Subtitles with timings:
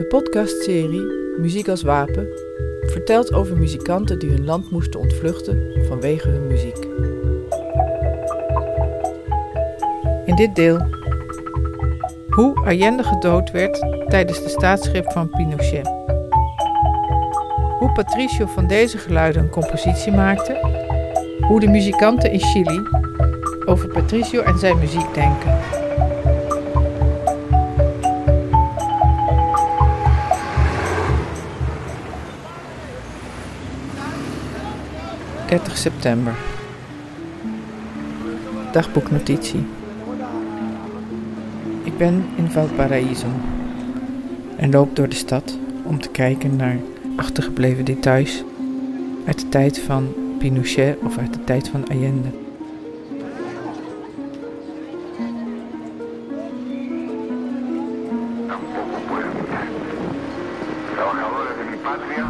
[0.00, 1.06] De podcastserie
[1.38, 2.28] Muziek als Wapen
[2.82, 6.86] vertelt over muzikanten die hun land moesten ontvluchten vanwege hun muziek.
[10.24, 10.78] In dit deel
[12.30, 15.86] hoe Allende gedood werd tijdens de staatsgreep van Pinochet.
[17.78, 20.58] Hoe Patricio van deze geluiden een compositie maakte.
[21.40, 22.82] Hoe de muzikanten in Chili
[23.64, 25.79] over Patricio en zijn muziek denken.
[35.50, 36.34] ...30 september.
[38.72, 39.66] Dagboeknotitie.
[41.82, 43.26] Ik ben in Valparaiso
[44.56, 46.76] en loop door de stad om te kijken naar
[47.16, 48.44] achtergebleven details
[49.26, 52.28] uit de tijd van Pinochet of uit de tijd van Allende.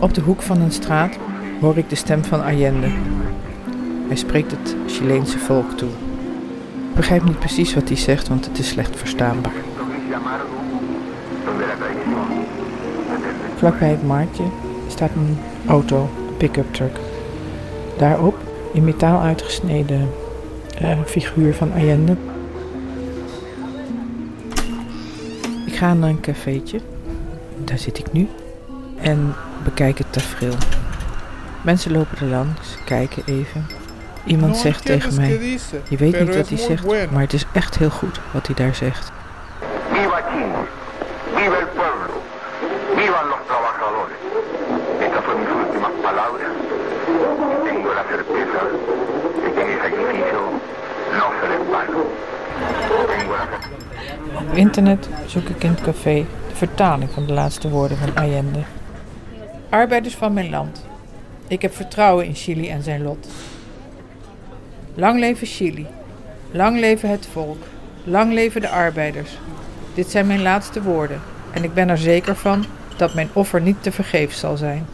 [0.00, 1.18] Op de hoek van een straat
[1.60, 2.88] hoor ik de stem van Allende.
[4.06, 5.88] Hij spreekt het Chileense volk toe.
[6.88, 9.52] Ik begrijp niet precies wat hij zegt, want het is slecht verstaanbaar.
[13.56, 14.44] Vlakbij het marktje
[14.88, 16.98] staat een auto, een pick-up truck.
[17.98, 18.36] Daarop,
[18.72, 20.08] in metaal uitgesneden
[21.06, 22.16] figuur van Allende.
[25.66, 26.80] Ik ga naar een cafeetje,
[27.64, 28.28] daar zit ik nu,
[28.96, 29.34] en
[29.64, 30.54] bekijk het tafereel.
[31.66, 33.66] Mensen lopen er langs, kijken even.
[34.24, 37.90] Iemand zegt tegen mij, je weet niet wat hij zegt, maar het is echt heel
[37.90, 39.12] goed wat hij daar zegt.
[39.92, 40.64] Viva Chile,
[41.34, 42.22] viva el pueblo,
[42.96, 44.16] vivan los trabajadores.
[45.00, 46.52] Estas son mis últimas palabras.
[47.64, 48.60] Tengo la certeza
[49.42, 50.40] de que mi sacrificio
[51.18, 52.02] no será en vano.
[54.50, 58.60] Op internet zoek ik in het café de vertaling van de laatste woorden van Allende.
[59.68, 60.84] Arbeiders van mijn land.
[61.48, 63.28] Ik heb vertrouwen in Chili en zijn lot.
[64.94, 65.86] Lang leven Chili.
[66.50, 67.62] Lang leven het volk.
[68.04, 69.30] Lang leven de arbeiders.
[69.94, 71.20] Dit zijn mijn laatste woorden
[71.52, 72.64] en ik ben er zeker van
[72.96, 74.86] dat mijn offer niet te vergeefs zal zijn.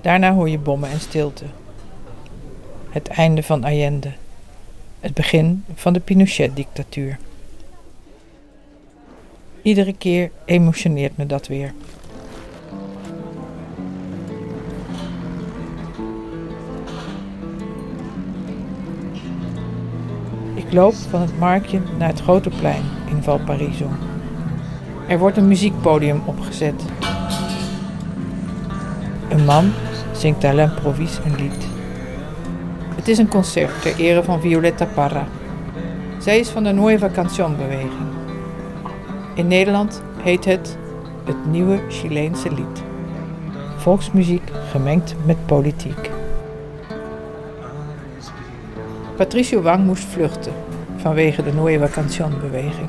[0.00, 1.44] Daarna hoor je bommen en stilte.
[2.90, 4.12] Het einde van Allende.
[5.00, 7.18] Het begin van de Pinochet-dictatuur.
[9.62, 11.72] Iedere keer emotioneert me dat weer.
[20.66, 23.88] Ik loop van het marktje naar het grote plein in Valparaiso.
[25.08, 26.84] Er wordt een muziekpodium opgezet.
[29.28, 29.72] Een man
[30.12, 31.66] zingt à l'improvise een lied.
[32.94, 35.26] Het is een concert ter ere van Violetta Parra.
[36.18, 38.10] Zij is van de Nueva Canción beweging.
[39.34, 40.78] In Nederland heet het
[41.24, 42.82] het nieuwe Chileense lied.
[43.76, 46.15] Volksmuziek gemengd met politiek.
[49.16, 50.52] Patricio Wang moest vluchten
[50.96, 52.88] vanwege de Nueva Canción beweging.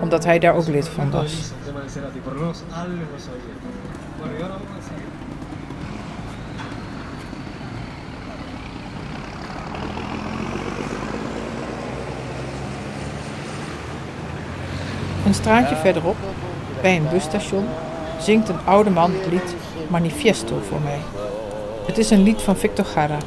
[0.00, 1.52] Omdat hij daar ook lid van was.
[15.26, 16.16] Een straatje verderop,
[16.82, 17.66] bij een busstation,
[18.20, 19.54] zingt een oude man het lied
[19.88, 21.00] Manifiesto voor mij.
[21.86, 23.18] Het is een lied van Victor Jara.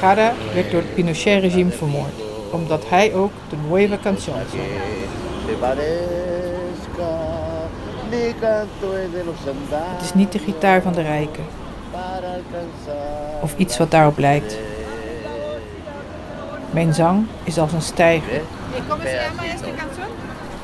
[0.00, 2.12] Jara werd door het Pinochet-regime vermoord,
[2.50, 4.62] omdat hij ook de Nueva Canción zong.
[9.96, 11.44] Het is niet de gitaar van de rijken,
[13.40, 14.58] of iets wat daarop lijkt.
[16.70, 18.40] Mijn zang is als een stijger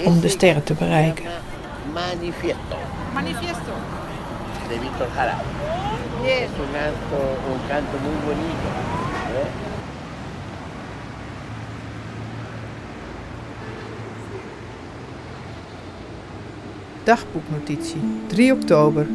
[0.05, 1.25] om de sterren te bereiken.
[1.93, 2.77] Manifiesto
[3.15, 3.73] Manifiesto.
[4.69, 5.39] de Víctor Jara.
[6.23, 6.43] Yes.
[6.43, 8.86] Es un canto muy bonito.
[17.05, 19.07] Dagboeknotitie 3 oktober.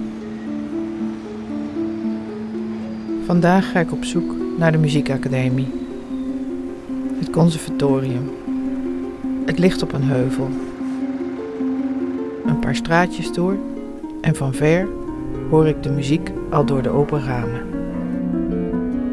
[3.26, 5.68] Vandaag ga ik op zoek naar de muziekacademie.
[7.20, 8.30] Het conservatorium.
[9.46, 10.50] Het ligt op een heuvel.
[12.46, 13.56] Een paar straatjes door
[14.22, 14.88] en van ver
[15.50, 17.71] hoor ik de muziek al door de open ramen.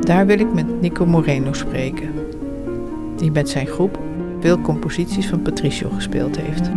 [0.08, 2.14] Daar wil ik met Nico Moreno spreken,
[3.16, 3.98] die met zijn groep
[4.40, 6.70] veel composities van Patricio gespeeld heeft.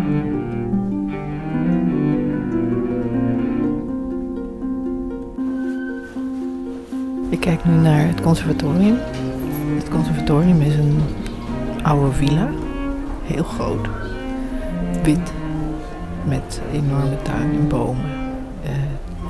[7.30, 8.98] Ik kijk nu naar het conservatorium.
[9.76, 11.00] Het conservatorium is een
[11.84, 12.50] oude villa,
[13.24, 13.88] heel groot.
[15.04, 15.34] wit.
[16.28, 18.06] Met enorme tuin en bomen.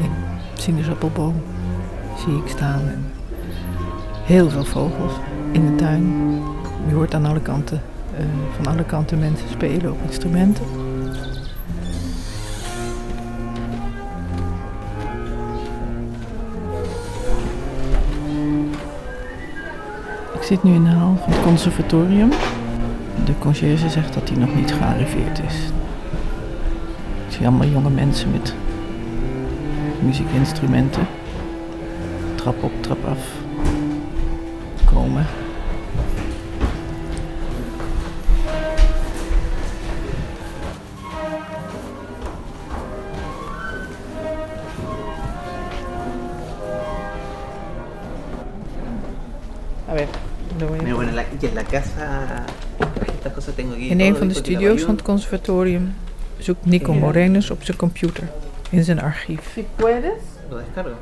[0.01, 0.11] Een
[0.53, 1.35] sinaasappelboom
[2.17, 2.81] zie ik staan.
[4.31, 5.13] Heel veel vogels
[5.51, 6.03] in de tuin.
[6.87, 7.81] Je hoort aan alle kanten,
[8.13, 8.25] uh,
[8.55, 10.63] van alle kanten mensen spelen op instrumenten.
[20.33, 22.29] Ik zit nu in de hal van het conservatorium.
[23.25, 25.55] De conciërge zegt dat hij nog niet gearriveerd is.
[27.27, 28.53] Ik zie allemaal jonge mensen met
[29.99, 31.07] muziekinstrumenten.
[32.35, 33.50] Trap op, trap af.
[34.93, 35.25] Komen.
[49.89, 50.07] A ver,
[50.59, 50.81] lo voy a...
[50.81, 52.45] Mira, bueno, la- y en la casa,
[53.15, 53.89] estas cosas tengo aquí.
[53.91, 55.93] In een van de studio's van het conservatorium
[56.37, 58.29] zoekt Nico Morenus op zijn computer
[58.69, 59.57] in zijn archief.
[59.77, 60.95] Lo descargo.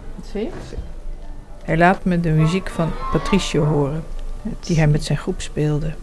[1.69, 4.03] Hij laat me de muziek van Patricio horen,
[4.59, 5.93] die hij met zijn groep speelde.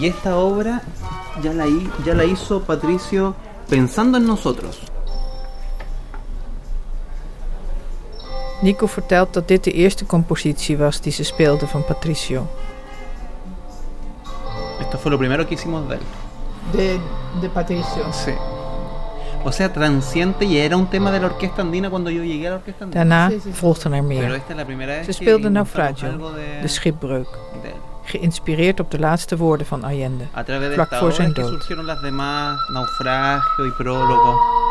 [0.00, 0.82] Y esta obra
[1.42, 3.34] ya la, hi- ya la hizo Patricio
[3.68, 4.78] pensando en nosotros.
[8.62, 12.46] Nico vertelt dat dit de eerste compositie was die ze speelde van Patricio.
[14.90, 16.00] Esto fue lo primero que hicimos de él.
[16.72, 17.00] De,
[17.40, 18.12] de Patricio.
[18.12, 18.32] Sí.
[19.44, 22.50] O sea, Transiente ya era un tema de la orquesta andina cuando yo llegué a
[22.50, 23.04] la orquesta andina.
[23.04, 24.34] Daarna volgden er Pero meer.
[24.34, 27.28] esta es la primera vez Ze que speelde encontramos Naufragio, algo de, de schipbreuk,
[28.02, 30.24] geïnspireerd op de laatste woorden van Allende.
[30.34, 31.48] A través de Vlak voor zijn dood.
[31.48, 34.69] surgieron las demás, Naufragio y Prólogo.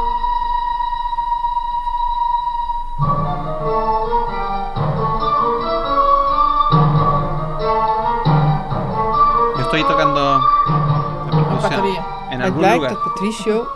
[12.30, 13.68] En Het blijkt dat Patricio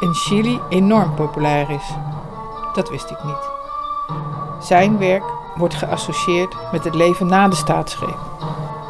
[0.00, 1.94] in Chili enorm populair is.
[2.74, 3.50] Dat wist ik niet.
[4.58, 5.24] Zijn werk
[5.54, 8.18] wordt geassocieerd met het leven na de staatsgreep.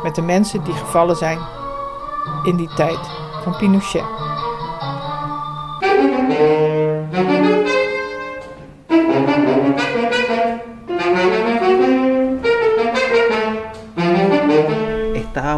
[0.03, 1.39] Met de mensen die gevallen zijn
[2.43, 2.99] in die tijd
[3.43, 4.05] van Pinochet.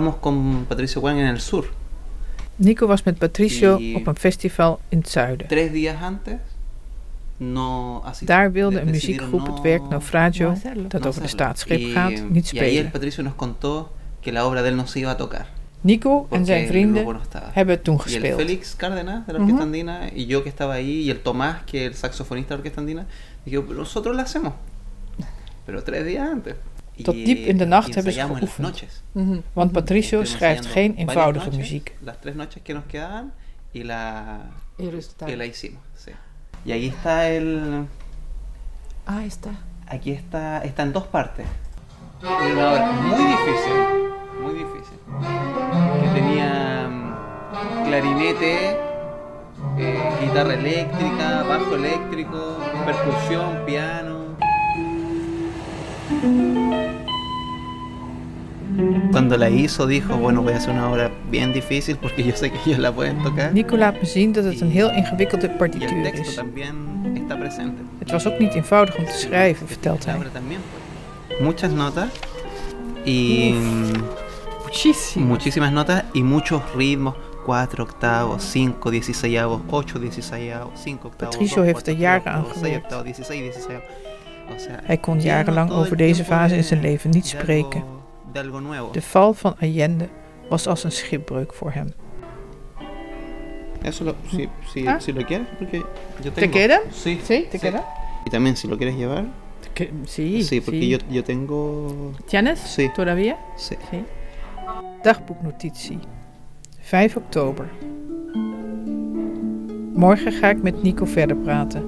[0.02, 1.64] Estábamos con Patricio Juan en el sur.
[2.56, 5.46] Nico was met Patricio Die- op een festival in het zuiden.
[5.48, 6.38] Tres días antes
[7.36, 8.02] no.
[8.24, 11.26] Daar wilde De- een muziekgroep no- het werk Naufragio, no dat over de hacerlo.
[11.28, 12.90] staatsgreep Y- gaat, niet Y spelen.
[12.90, 15.46] Patricio nos contó que la obra de él no se iba a tocar.
[15.80, 17.20] Nico en zijn vrienden no
[17.52, 18.40] hebben het toen Y el gespeeld.
[18.40, 19.62] Félix Cárdenas de la Orquesta Ujú.
[19.66, 22.58] Andina y yo que estaba ahí y el Tomás que es el saxofonista de la
[22.58, 23.06] Orquesta Andina
[23.44, 24.52] dijimos, pero nosotros la hacemos.
[25.66, 26.54] Pero tres días antes.
[27.02, 28.58] Y- Tot diep in de nacht y hebben ze geoefend.
[28.58, 29.02] noches.
[29.52, 31.96] Want Patricio Estuvimos schrijft geen eenvoudige muziek.
[32.00, 33.32] Las tres noches que nos quedaban
[33.72, 34.40] y la,
[35.26, 35.80] que la hicimos.
[35.94, 36.10] Sí.
[36.64, 37.86] Y ahí está el...
[39.04, 39.50] Ah, está.
[39.86, 41.46] Aquí está, está en dos partes.
[42.22, 43.76] Una obra muy difícil,
[44.42, 44.98] muy difícil.
[46.02, 48.76] Que tenía mm, clarinete,
[49.78, 54.22] eh, guitarra eléctrica, bajo eléctrico, percusión, piano.
[59.12, 62.50] Cuando la hizo dijo, bueno, voy a hacer una obra bien difícil porque yo sé
[62.50, 63.52] que ellos la pueden tocar.
[63.52, 66.34] Nico laat me zien dat het een heel ingewikkelde partituur is.
[66.34, 66.74] también
[67.14, 67.82] está presente.
[67.98, 70.16] Het was ook niet eenvoudig om te schrijven, vertelt hij.
[71.40, 72.08] Muchas notas
[73.04, 73.54] y
[74.64, 75.26] Muchísimo.
[75.26, 77.14] muchísimas notas y muchos ritmos.
[77.46, 81.34] 4 octavos, 5 dieciséisavos, 8 dieciséisavos, 5 octavos.
[81.34, 82.82] Patricio 2 heeft er jaren aan 6 gewerkt.
[82.84, 83.82] octavos, 16 dieciséisavos.
[84.54, 87.82] O sea, Hij kon jarenlang over deze fase in zijn leven niet spreken.
[88.92, 90.08] De val van Allende
[90.48, 91.92] was als een schipbreuk voor hem.
[93.82, 95.00] Eso lo, si, si, Ah.
[95.00, 95.78] si lo quieres, porque
[96.22, 96.52] yo ¿Te tengo.
[96.52, 96.80] queda?
[96.90, 97.18] Sí.
[97.22, 97.84] Sí, te queda?
[98.24, 99.24] Y también si lo quieres llevar.
[100.04, 102.12] Sí, Sí, porque Yo, yo tengo.
[102.26, 102.58] ¿Tienes?
[102.60, 102.90] Sí.
[102.94, 103.36] Todavía?
[103.56, 103.76] Sí.
[103.90, 104.04] Sí.
[105.02, 105.98] Dagboeknotitie.
[106.80, 107.66] 5 oktober.
[109.94, 111.82] Morgen ga ik met Nico verder praten.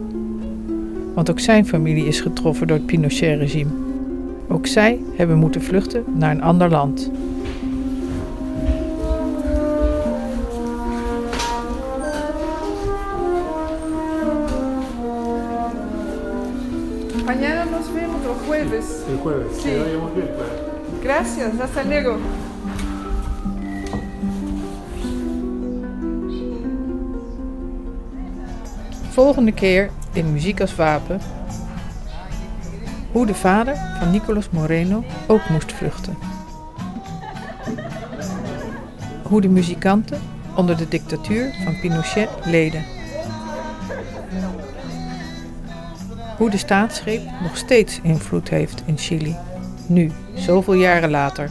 [1.15, 3.71] Want ook zijn familie is getroffen door het Pinochet-regime.
[4.49, 7.11] Ook zij hebben moeten vluchten naar een ander land.
[17.25, 18.87] Mañana nos vemos el jueves.
[19.09, 19.63] El jueves.
[19.63, 19.71] Sí.
[20.15, 20.29] Bien.
[21.03, 22.19] Gracias, hasta luego.
[29.11, 31.21] Volgende keer in Muziek als Wapen.
[33.15, 36.17] Hoe de vader van Nicolas Moreno ook moest vluchten.
[39.23, 40.21] Hoe de muzikanten
[40.57, 42.85] onder de dictatuur van Pinochet leden.
[46.37, 49.37] Hoe de staatsgreep nog steeds invloed heeft in Chili,
[49.87, 51.51] nu, zoveel jaren later.